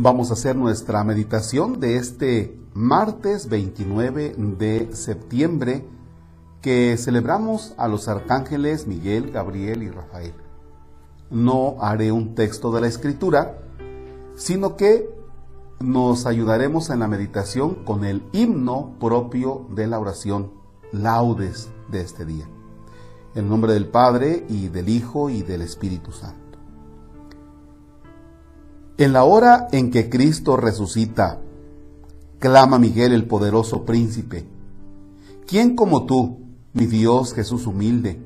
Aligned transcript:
Vamos 0.00 0.30
a 0.30 0.34
hacer 0.34 0.54
nuestra 0.54 1.02
meditación 1.02 1.80
de 1.80 1.96
este 1.96 2.56
martes 2.72 3.48
29 3.48 4.36
de 4.56 4.94
septiembre 4.94 5.84
que 6.62 6.96
celebramos 6.96 7.74
a 7.78 7.88
los 7.88 8.06
arcángeles 8.06 8.86
Miguel, 8.86 9.32
Gabriel 9.32 9.82
y 9.82 9.90
Rafael. 9.90 10.34
No 11.32 11.78
haré 11.80 12.12
un 12.12 12.36
texto 12.36 12.70
de 12.70 12.80
la 12.80 12.86
escritura, 12.86 13.58
sino 14.36 14.76
que 14.76 15.10
nos 15.80 16.26
ayudaremos 16.26 16.90
en 16.90 17.00
la 17.00 17.08
meditación 17.08 17.84
con 17.84 18.04
el 18.04 18.22
himno 18.32 18.94
propio 19.00 19.66
de 19.74 19.88
la 19.88 19.98
oración, 19.98 20.52
laudes 20.92 21.70
de 21.90 22.02
este 22.02 22.24
día. 22.24 22.48
En 23.34 23.48
nombre 23.48 23.72
del 23.72 23.88
Padre 23.88 24.46
y 24.48 24.68
del 24.68 24.90
Hijo 24.90 25.28
y 25.28 25.42
del 25.42 25.62
Espíritu 25.62 26.12
Santo. 26.12 26.47
En 28.98 29.12
la 29.12 29.22
hora 29.22 29.68
en 29.70 29.92
que 29.92 30.10
Cristo 30.10 30.56
resucita, 30.56 31.38
clama 32.40 32.80
Miguel 32.80 33.12
el 33.12 33.28
poderoso 33.28 33.84
príncipe, 33.84 34.44
¿quién 35.46 35.76
como 35.76 36.04
tú, 36.04 36.40
mi 36.72 36.86
Dios 36.86 37.32
Jesús 37.32 37.68
humilde, 37.68 38.18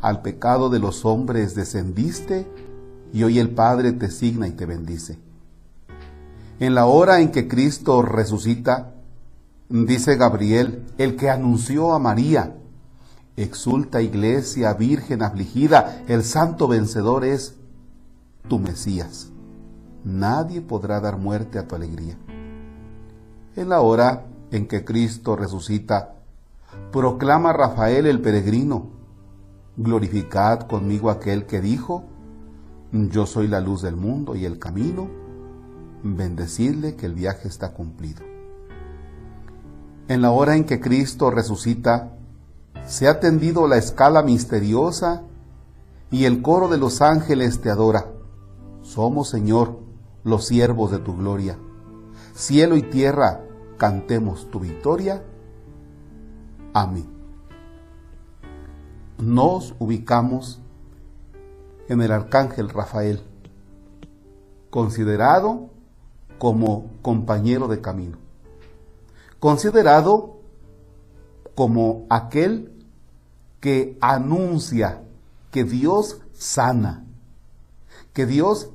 al 0.00 0.22
pecado 0.22 0.70
de 0.70 0.78
los 0.78 1.04
hombres 1.04 1.56
descendiste 1.56 2.46
y 3.12 3.24
hoy 3.24 3.40
el 3.40 3.50
Padre 3.50 3.90
te 3.90 4.12
signa 4.12 4.46
y 4.46 4.52
te 4.52 4.64
bendice? 4.64 5.18
En 6.60 6.76
la 6.76 6.86
hora 6.86 7.20
en 7.20 7.32
que 7.32 7.48
Cristo 7.48 8.00
resucita, 8.00 8.94
dice 9.68 10.14
Gabriel, 10.14 10.86
el 10.98 11.16
que 11.16 11.30
anunció 11.30 11.94
a 11.94 11.98
María, 11.98 12.54
exulta 13.36 14.02
iglesia, 14.02 14.72
virgen 14.72 15.20
afligida, 15.24 16.04
el 16.06 16.22
santo 16.22 16.68
vencedor 16.68 17.24
es 17.24 17.56
tu 18.46 18.60
Mesías 18.60 19.32
nadie 20.04 20.60
podrá 20.60 21.00
dar 21.00 21.18
muerte 21.18 21.58
a 21.58 21.66
tu 21.66 21.74
alegría. 21.74 22.16
En 23.56 23.68
la 23.68 23.80
hora 23.80 24.26
en 24.50 24.66
que 24.66 24.84
Cristo 24.84 25.36
resucita, 25.36 26.14
proclama 26.92 27.52
Rafael 27.52 28.06
el 28.06 28.20
peregrino, 28.20 28.88
glorificad 29.76 30.60
conmigo 30.60 31.10
aquel 31.10 31.46
que 31.46 31.60
dijo, 31.60 32.04
yo 32.92 33.26
soy 33.26 33.48
la 33.48 33.60
luz 33.60 33.82
del 33.82 33.96
mundo 33.96 34.34
y 34.34 34.44
el 34.44 34.58
camino, 34.58 35.08
bendecidle 36.02 36.96
que 36.96 37.06
el 37.06 37.14
viaje 37.14 37.48
está 37.48 37.72
cumplido. 37.72 38.22
En 40.08 40.22
la 40.22 40.32
hora 40.32 40.56
en 40.56 40.64
que 40.64 40.80
Cristo 40.80 41.30
resucita, 41.30 42.16
se 42.84 43.06
ha 43.06 43.20
tendido 43.20 43.68
la 43.68 43.76
escala 43.76 44.22
misteriosa 44.22 45.22
y 46.10 46.24
el 46.24 46.42
coro 46.42 46.68
de 46.68 46.78
los 46.78 47.00
ángeles 47.02 47.60
te 47.60 47.70
adora. 47.70 48.06
Somos, 48.82 49.28
Señor, 49.28 49.78
los 50.24 50.46
siervos 50.46 50.90
de 50.90 50.98
tu 50.98 51.16
gloria. 51.16 51.58
Cielo 52.34 52.76
y 52.76 52.82
tierra, 52.82 53.40
cantemos 53.76 54.50
tu 54.50 54.60
victoria. 54.60 55.24
Amén. 56.72 57.08
Nos 59.18 59.74
ubicamos 59.78 60.60
en 61.88 62.00
el 62.00 62.12
arcángel 62.12 62.68
Rafael, 62.68 63.22
considerado 64.70 65.70
como 66.38 66.90
compañero 67.02 67.68
de 67.68 67.80
camino, 67.80 68.16
considerado 69.38 70.38
como 71.54 72.06
aquel 72.08 72.86
que 73.60 73.98
anuncia 74.00 75.02
que 75.50 75.64
Dios 75.64 76.20
sana, 76.32 77.04
que 78.12 78.24
Dios 78.24 78.70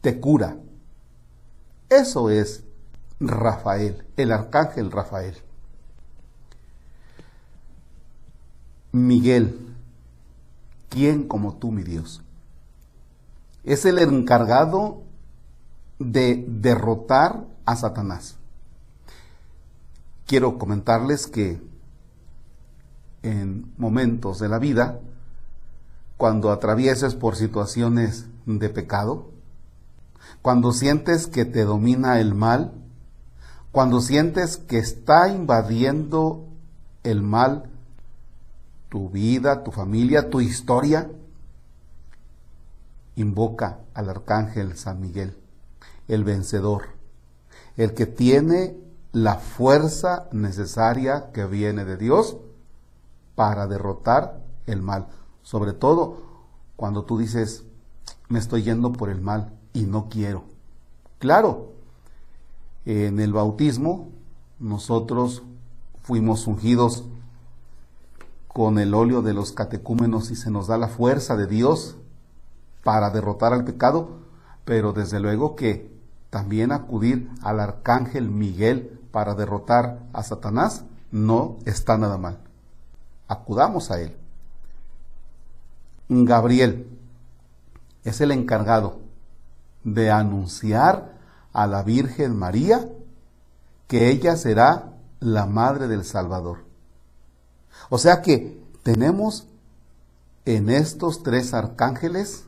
te 0.00 0.20
cura. 0.20 0.56
Eso 1.88 2.30
es 2.30 2.64
Rafael, 3.20 4.04
el 4.16 4.32
arcángel 4.32 4.90
Rafael. 4.90 5.36
Miguel, 8.92 9.58
¿quién 10.88 11.26
como 11.26 11.56
tú, 11.56 11.72
mi 11.72 11.82
Dios? 11.82 12.22
Es 13.64 13.84
el 13.84 13.98
encargado 13.98 15.02
de 15.98 16.44
derrotar 16.48 17.44
a 17.64 17.76
Satanás. 17.76 18.36
Quiero 20.26 20.58
comentarles 20.58 21.26
que 21.26 21.60
en 23.22 23.72
momentos 23.76 24.38
de 24.38 24.48
la 24.48 24.58
vida, 24.58 25.00
cuando 26.16 26.50
atravieses 26.50 27.14
por 27.14 27.36
situaciones 27.36 28.26
de 28.46 28.68
pecado, 28.68 29.30
cuando 30.42 30.72
sientes 30.72 31.26
que 31.26 31.44
te 31.44 31.64
domina 31.64 32.20
el 32.20 32.34
mal, 32.34 32.72
cuando 33.72 34.00
sientes 34.00 34.56
que 34.56 34.78
está 34.78 35.28
invadiendo 35.28 36.46
el 37.02 37.22
mal 37.22 37.70
tu 38.88 39.10
vida, 39.10 39.62
tu 39.64 39.70
familia, 39.70 40.30
tu 40.30 40.40
historia, 40.40 41.10
invoca 43.16 43.80
al 43.94 44.08
arcángel 44.08 44.76
San 44.76 45.00
Miguel, 45.00 45.36
el 46.06 46.24
vencedor, 46.24 46.84
el 47.76 47.94
que 47.94 48.06
tiene 48.06 48.76
la 49.12 49.36
fuerza 49.36 50.28
necesaria 50.32 51.30
que 51.32 51.44
viene 51.44 51.84
de 51.84 51.96
Dios 51.96 52.36
para 53.34 53.66
derrotar 53.66 54.40
el 54.66 54.82
mal. 54.82 55.08
Sobre 55.42 55.72
todo 55.72 56.22
cuando 56.76 57.04
tú 57.04 57.18
dices, 57.18 57.64
me 58.28 58.38
estoy 58.38 58.62
yendo 58.62 58.92
por 58.92 59.10
el 59.10 59.20
mal, 59.20 59.57
y 59.78 59.86
no 59.86 60.08
quiero. 60.08 60.44
Claro, 61.18 61.72
en 62.84 63.20
el 63.20 63.32
bautismo 63.32 64.10
nosotros 64.58 65.44
fuimos 66.02 66.46
ungidos 66.48 67.04
con 68.48 68.78
el 68.78 68.92
óleo 68.92 69.22
de 69.22 69.34
los 69.34 69.52
catecúmenos 69.52 70.32
y 70.32 70.36
se 70.36 70.50
nos 70.50 70.66
da 70.66 70.78
la 70.78 70.88
fuerza 70.88 71.36
de 71.36 71.46
Dios 71.46 71.96
para 72.82 73.10
derrotar 73.10 73.52
al 73.52 73.64
pecado, 73.64 74.18
pero 74.64 74.92
desde 74.92 75.20
luego 75.20 75.54
que 75.54 75.92
también 76.30 76.72
acudir 76.72 77.30
al 77.42 77.60
arcángel 77.60 78.30
Miguel 78.30 78.98
para 79.12 79.34
derrotar 79.34 80.00
a 80.12 80.24
Satanás 80.24 80.84
no 81.12 81.56
está 81.66 81.96
nada 81.98 82.18
mal. 82.18 82.38
Acudamos 83.28 83.92
a 83.92 84.00
él. 84.00 84.16
Gabriel 86.08 86.88
es 88.02 88.20
el 88.20 88.32
encargado 88.32 89.07
de 89.84 90.10
anunciar 90.10 91.18
a 91.52 91.66
la 91.66 91.82
Virgen 91.82 92.36
María 92.36 92.88
que 93.86 94.10
ella 94.10 94.36
será 94.36 94.92
la 95.20 95.46
madre 95.46 95.88
del 95.88 96.04
Salvador. 96.04 96.58
O 97.90 97.98
sea 97.98 98.22
que 98.22 98.62
tenemos 98.82 99.46
en 100.44 100.68
estos 100.68 101.22
tres 101.22 101.54
arcángeles 101.54 102.44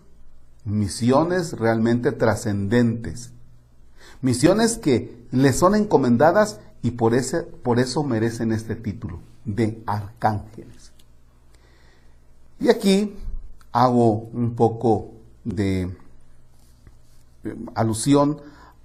misiones 0.65 1.53
realmente 1.55 2.13
trascendentes, 2.13 3.31
misiones 4.21 4.79
que 4.79 5.27
le 5.31 5.53
son 5.53 5.75
encomendadas 5.75 6.61
y 6.83 6.93
por, 6.93 7.15
ese, 7.15 7.43
por 7.43 7.79
eso 7.79 8.03
merecen 8.03 8.53
este 8.53 8.77
título 8.77 9.21
de 9.45 9.83
arcángeles. 9.87 10.93
Y 12.59 12.69
aquí 12.69 13.17
hago 13.73 14.13
un 14.33 14.55
poco 14.55 15.13
de 15.45 15.97
alusión 17.75 18.41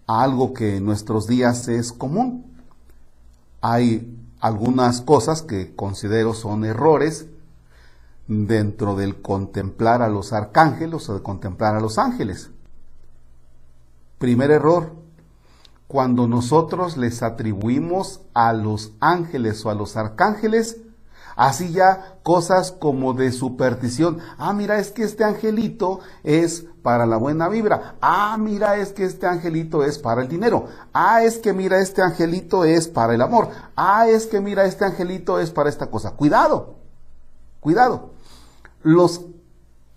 a 0.08 0.24
algo 0.24 0.54
que 0.54 0.78
en 0.78 0.86
nuestros 0.86 1.28
días 1.28 1.68
es 1.68 1.92
común. 1.92 2.46
Hay 3.62 4.18
algunas 4.40 5.02
cosas 5.02 5.42
que 5.42 5.76
considero 5.76 6.34
son 6.34 6.66
errores 6.66 7.28
dentro 8.28 8.96
del 8.96 9.22
contemplar 9.22 10.02
a 10.02 10.10
los 10.10 10.34
arcángeles 10.34 11.10
o 11.10 11.16
de 11.16 11.24
contemplar 11.24 11.76
a 11.76 11.82
los 11.82 11.98
ángeles. 11.98 12.52
Primer 14.18 14.52
error, 14.52 14.94
cuando 15.88 16.28
nosotros 16.28 16.98
les 16.98 17.22
atribuimos 17.22 18.22
a 18.34 18.54
los 18.54 18.94
ángeles 19.00 19.66
o 19.66 19.70
a 19.70 19.76
los 19.76 19.98
arcángeles 19.98 20.78
Así 21.36 21.72
ya 21.72 22.20
cosas 22.24 22.72
como 22.72 23.14
de 23.14 23.32
superstición. 23.32 24.20
Ah, 24.38 24.54
mira, 24.54 24.80
es 24.80 24.92
que 24.92 25.04
este 25.04 25.24
angelito 25.24 26.00
es 26.24 26.66
para 26.82 27.06
la 27.06 27.18
buena 27.18 27.50
vibra. 27.50 27.96
Ah, 28.02 28.38
mira, 28.40 28.78
es 28.78 28.94
que 28.94 29.04
este 29.04 29.28
angelito 29.28 29.84
es 29.84 29.98
para 29.98 30.22
el 30.22 30.28
dinero. 30.28 30.68
Ah, 30.94 31.24
es 31.24 31.38
que 31.38 31.52
mira, 31.52 31.82
este 31.82 32.02
angelito 32.02 32.64
es 32.64 32.88
para 32.88 33.14
el 33.14 33.22
amor. 33.22 33.50
Ah, 33.76 34.08
es 34.08 34.28
que 34.28 34.40
mira, 34.40 34.66
este 34.66 34.86
angelito 34.86 35.40
es 35.40 35.52
para 35.52 35.70
esta 35.70 35.88
cosa. 35.88 36.12
Cuidado, 36.12 36.76
cuidado. 37.60 38.12
Los 38.82 39.26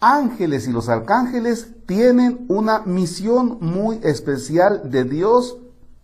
ángeles 0.00 0.66
y 0.66 0.72
los 0.72 0.88
arcángeles 0.88 1.68
tienen 1.86 2.46
una 2.48 2.80
misión 2.80 3.58
muy 3.60 4.00
especial 4.02 4.90
de 4.90 5.04
Dios 5.04 5.56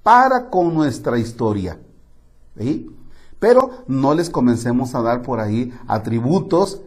para 0.02 0.50
con 0.50 0.74
nuestra 0.74 1.18
historia. 1.18 1.78
¿Sí? 2.58 2.94
Pero 3.44 3.84
no 3.88 4.14
les 4.14 4.30
comencemos 4.30 4.94
a 4.94 5.02
dar 5.02 5.20
por 5.20 5.38
ahí 5.38 5.78
atributos 5.86 6.80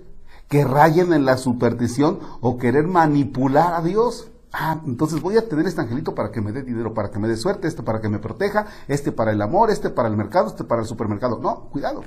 que 0.47 0.65
rayen 0.65 1.13
en 1.13 1.23
la 1.23 1.37
superstición 1.37 2.19
o 2.41 2.57
querer 2.57 2.87
manipular 2.87 3.75
a 3.75 3.83
Dios. 3.83 4.31
Ah, 4.51 4.81
entonces 4.87 5.21
voy 5.21 5.37
a 5.37 5.47
tener 5.47 5.67
este 5.67 5.81
angelito 5.81 6.15
para 6.15 6.31
que 6.31 6.41
me 6.41 6.51
dé 6.51 6.63
dinero, 6.63 6.95
para 6.95 7.11
que 7.11 7.19
me 7.19 7.27
dé 7.27 7.37
suerte, 7.37 7.67
este 7.67 7.83
para 7.83 8.01
que 8.01 8.09
me 8.09 8.17
proteja, 8.17 8.65
este 8.87 9.11
para 9.11 9.33
el 9.33 9.41
amor, 9.43 9.69
este 9.69 9.91
para 9.91 10.09
el 10.09 10.17
mercado, 10.17 10.47
este 10.47 10.63
para 10.63 10.81
el 10.81 10.87
supermercado. 10.87 11.37
No, 11.37 11.65
cuidado. 11.69 12.03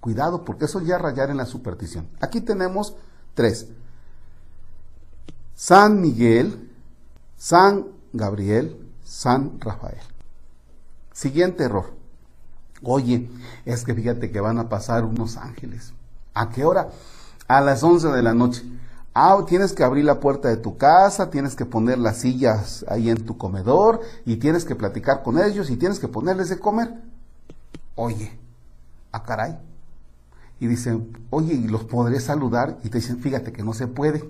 Cuidado, 0.00 0.44
porque 0.44 0.66
eso 0.66 0.82
ya 0.82 0.98
rayar 0.98 1.30
en 1.30 1.38
la 1.38 1.46
superstición. 1.46 2.06
Aquí 2.20 2.42
tenemos 2.42 2.96
tres. 3.32 3.68
San 5.54 6.02
Miguel, 6.02 6.70
San 7.38 7.86
Gabriel, 8.12 8.92
San 9.02 9.58
Rafael. 9.58 10.02
Siguiente 11.14 11.64
error. 11.64 11.99
Oye, 12.82 13.30
es 13.64 13.84
que 13.84 13.94
fíjate 13.94 14.30
que 14.30 14.40
van 14.40 14.58
a 14.58 14.68
pasar 14.68 15.04
unos 15.04 15.36
ángeles. 15.36 15.92
¿A 16.34 16.50
qué 16.50 16.64
hora? 16.64 16.88
A 17.48 17.60
las 17.60 17.82
11 17.82 18.08
de 18.08 18.22
la 18.22 18.34
noche. 18.34 18.62
Ah, 19.12 19.36
tienes 19.46 19.72
que 19.72 19.82
abrir 19.82 20.04
la 20.04 20.20
puerta 20.20 20.48
de 20.48 20.56
tu 20.56 20.76
casa, 20.76 21.30
tienes 21.30 21.56
que 21.56 21.66
poner 21.66 21.98
las 21.98 22.18
sillas 22.18 22.84
ahí 22.88 23.10
en 23.10 23.24
tu 23.26 23.36
comedor 23.36 24.00
y 24.24 24.36
tienes 24.36 24.64
que 24.64 24.76
platicar 24.76 25.22
con 25.22 25.38
ellos 25.38 25.68
y 25.68 25.76
tienes 25.76 25.98
que 25.98 26.06
ponerles 26.06 26.48
de 26.48 26.58
comer. 26.58 26.94
Oye, 27.96 28.38
a 29.10 29.18
ah, 29.18 29.22
caray. 29.24 29.58
Y 30.60 30.68
dicen, 30.68 31.18
oye, 31.30 31.54
¿y 31.54 31.66
los 31.66 31.84
podré 31.84 32.20
saludar? 32.20 32.78
Y 32.84 32.90
te 32.90 32.98
dicen, 32.98 33.18
fíjate 33.18 33.52
que 33.52 33.64
no 33.64 33.72
se 33.72 33.88
puede. 33.88 34.28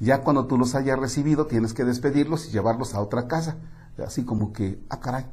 Ya 0.00 0.22
cuando 0.22 0.46
tú 0.46 0.56
los 0.56 0.74
hayas 0.74 0.98
recibido, 0.98 1.46
tienes 1.46 1.74
que 1.74 1.84
despedirlos 1.84 2.46
y 2.46 2.52
llevarlos 2.52 2.94
a 2.94 3.00
otra 3.00 3.28
casa. 3.28 3.56
Así 4.04 4.24
como 4.24 4.52
que, 4.52 4.80
ah, 4.88 5.00
caray. 5.00 5.26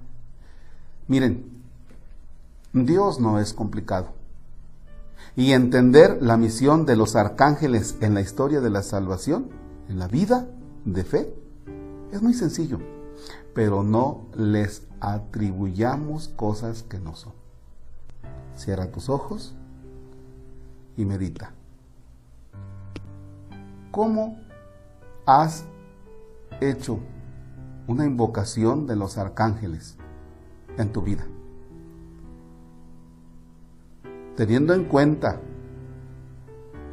Miren, 1.08 1.46
Dios 2.74 3.20
no 3.20 3.40
es 3.40 3.54
complicado. 3.54 4.14
Y 5.36 5.54
entender 5.54 6.20
la 6.22 6.38
misión 6.38 6.86
de 6.86 6.96
los 6.96 7.16
arcángeles 7.16 7.98
en 8.02 8.14
la 8.14 8.22
historia 8.22 8.62
de 8.62 8.70
la 8.70 8.84
salvación, 8.84 9.50
en 9.88 9.98
la 9.98 10.08
vida 10.08 10.48
de 10.86 11.04
fe, 11.04 11.34
es 12.12 12.22
muy 12.22 12.34
sencillo. 12.34 12.80
Pero 13.54 13.84
no 13.84 14.28
les 14.36 14.84
atribuyamos 15.00 16.28
cosas 16.30 16.84
que 16.84 17.00
no 17.00 17.16
son. 17.16 17.34
Cierra 18.56 18.92
tus 18.92 19.10
ojos 19.10 19.56
y 20.96 21.06
medita. 21.06 21.54
¿Cómo 23.92 24.38
has 25.26 25.64
hecho 26.62 27.00
una 27.88 28.06
invocación 28.06 28.86
de 28.86 28.96
los 28.96 29.18
arcángeles 29.18 29.98
en 30.78 30.92
tu 30.92 31.02
vida? 31.02 31.26
Teniendo 34.40 34.74
en 34.74 34.86
cuenta 34.86 35.42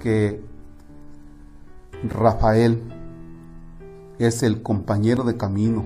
que 0.01 0.43
Rafael 2.03 2.83
es 4.19 4.43
el 4.43 4.63
compañero 4.63 5.23
de 5.23 5.37
camino, 5.37 5.85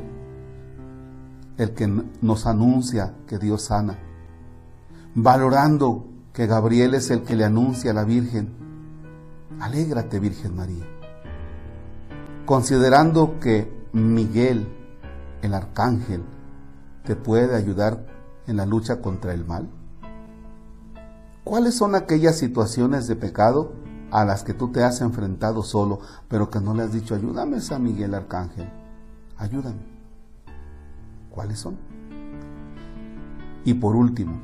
el 1.58 1.74
que 1.74 1.86
nos 2.22 2.46
anuncia 2.46 3.12
que 3.26 3.36
Dios 3.36 3.64
sana, 3.64 3.98
valorando 5.14 6.06
que 6.32 6.46
Gabriel 6.46 6.94
es 6.94 7.10
el 7.10 7.24
que 7.24 7.36
le 7.36 7.44
anuncia 7.44 7.90
a 7.90 7.94
la 7.94 8.04
Virgen, 8.04 8.54
alégrate 9.60 10.18
Virgen 10.18 10.56
María, 10.56 10.86
considerando 12.46 13.38
que 13.38 13.70
Miguel, 13.92 14.66
el 15.42 15.52
arcángel, 15.52 16.22
te 17.04 17.16
puede 17.16 17.54
ayudar 17.54 18.06
en 18.46 18.56
la 18.56 18.64
lucha 18.64 19.02
contra 19.02 19.34
el 19.34 19.44
mal. 19.44 19.68
¿Cuáles 21.44 21.74
son 21.74 21.94
aquellas 21.94 22.36
situaciones 22.38 23.06
de 23.06 23.16
pecado 23.16 23.72
a 24.10 24.24
las 24.24 24.44
que 24.44 24.54
tú 24.54 24.68
te 24.68 24.84
has 24.84 25.00
enfrentado 25.00 25.62
solo, 25.62 26.00
pero 26.28 26.50
que 26.50 26.60
no 26.60 26.74
le 26.74 26.82
has 26.82 26.92
dicho, 26.92 27.14
ayúdame 27.14 27.60
San 27.60 27.82
Miguel 27.82 28.14
Arcángel, 28.14 28.68
ayúdame? 29.38 29.80
¿Cuáles 31.30 31.58
son? 31.58 31.78
Y 33.64 33.74
por 33.74 33.96
último, 33.96 34.40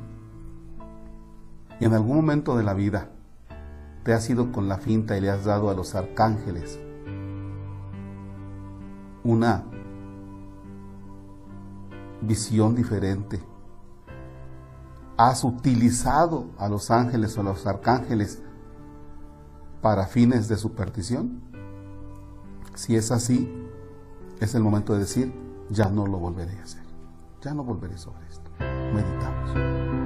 en 1.79 1.93
algún 1.93 2.15
momento 2.15 2.57
de 2.57 2.63
la 2.63 2.73
vida 2.73 3.09
te 4.03 4.13
has 4.13 4.27
ido 4.29 4.51
con 4.51 4.67
la 4.67 4.77
finta 4.77 5.17
y 5.17 5.21
le 5.21 5.29
has 5.29 5.45
dado 5.45 5.69
a 5.69 5.75
los 5.75 5.93
arcángeles 5.93 6.79
una 9.23 9.65
visión 12.21 12.73
diferente 12.73 13.39
has 15.17 15.43
utilizado 15.43 16.45
a 16.57 16.69
los 16.69 16.91
ángeles 16.91 17.37
o 17.37 17.41
a 17.41 17.45
los 17.45 17.65
arcángeles 17.65 18.41
para 19.81 20.05
fines 20.05 20.47
de 20.47 20.57
superstición? 20.57 21.41
Si 22.75 22.95
es 22.95 23.11
así, 23.11 23.51
es 24.39 24.53
el 24.53 24.63
momento 24.63 24.93
de 24.93 24.99
decir, 24.99 25.33
ya 25.69 25.89
no 25.89 26.05
lo 26.05 26.19
volveré 26.19 26.57
a 26.59 26.63
hacer. 26.63 26.83
Ya 27.41 27.53
no 27.53 27.63
volveré 27.63 27.97
sobre 27.97 28.27
esto. 28.27 28.49
Meditamos. 28.93 29.96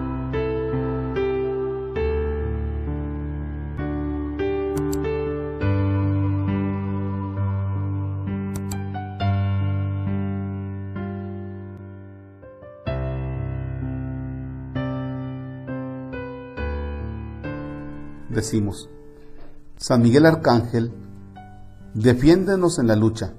Decimos, 18.31 18.89
San 19.78 20.01
Miguel 20.01 20.25
Arcángel, 20.25 20.92
defiéndenos 21.94 22.80
en 22.80 22.88
la 22.88 22.95
lucha. 22.95 23.33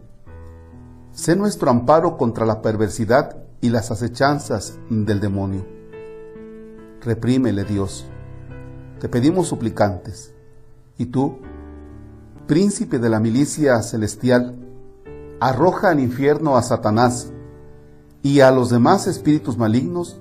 Sé 1.12 1.36
nuestro 1.36 1.70
amparo 1.70 2.16
contra 2.16 2.46
la 2.46 2.62
perversidad 2.62 3.36
y 3.60 3.70
las 3.70 3.90
acechanzas 3.90 4.78
del 4.90 5.20
demonio. 5.20 5.64
Reprímele 7.00 7.64
Dios. 7.64 8.06
Te 9.00 9.08
pedimos 9.08 9.48
suplicantes. 9.48 10.34
Y 10.98 11.06
tú, 11.06 11.38
príncipe 12.46 12.98
de 12.98 13.08
la 13.08 13.20
milicia 13.20 13.82
celestial, 13.82 14.56
arroja 15.40 15.90
al 15.90 16.00
infierno 16.00 16.56
a 16.56 16.62
Satanás 16.62 17.32
y 18.22 18.40
a 18.40 18.50
los 18.50 18.70
demás 18.70 19.06
espíritus 19.06 19.58
malignos 19.58 20.20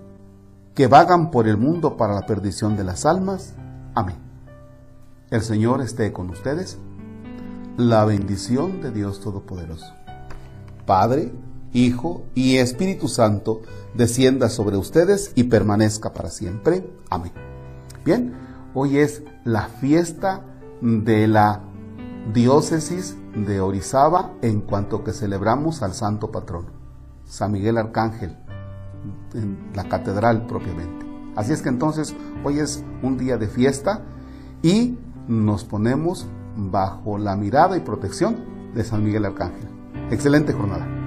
que 0.73 0.87
vagan 0.87 1.31
por 1.31 1.47
el 1.47 1.57
mundo 1.57 1.97
para 1.97 2.13
la 2.13 2.25
perdición 2.25 2.75
de 2.75 2.83
las 2.83 3.05
almas. 3.05 3.53
Amén. 3.93 4.30
El 5.31 5.41
Señor 5.43 5.79
esté 5.79 6.11
con 6.11 6.29
ustedes. 6.29 6.77
La 7.77 8.03
bendición 8.03 8.81
de 8.81 8.91
Dios 8.91 9.21
Todopoderoso. 9.21 9.85
Padre, 10.85 11.31
Hijo 11.71 12.25
y 12.35 12.57
Espíritu 12.57 13.07
Santo 13.07 13.61
descienda 13.93 14.49
sobre 14.49 14.75
ustedes 14.75 15.31
y 15.35 15.45
permanezca 15.45 16.11
para 16.11 16.29
siempre. 16.29 16.85
Amén. 17.09 17.31
Bien, 18.03 18.33
hoy 18.73 18.97
es 18.97 19.23
la 19.45 19.69
fiesta 19.69 20.41
de 20.81 21.29
la 21.29 21.61
diócesis 22.33 23.15
de 23.33 23.61
Orizaba 23.61 24.33
en 24.41 24.59
cuanto 24.59 25.05
que 25.05 25.13
celebramos 25.13 25.81
al 25.81 25.93
santo 25.93 26.29
patrón, 26.29 26.65
San 27.23 27.53
Miguel 27.53 27.77
Arcángel, 27.77 28.35
en 29.33 29.71
la 29.75 29.87
catedral 29.87 30.45
propiamente. 30.45 31.05
Así 31.37 31.53
es 31.53 31.61
que 31.61 31.69
entonces 31.69 32.13
hoy 32.43 32.59
es 32.59 32.83
un 33.01 33.17
día 33.17 33.37
de 33.37 33.47
fiesta 33.47 34.01
y 34.61 34.97
nos 35.27 35.63
ponemos 35.63 36.27
bajo 36.55 37.17
la 37.17 37.35
mirada 37.35 37.77
y 37.77 37.81
protección 37.81 38.37
de 38.73 38.83
San 38.83 39.03
Miguel 39.03 39.25
Arcángel. 39.25 39.67
Excelente 40.09 40.53
jornada. 40.53 41.00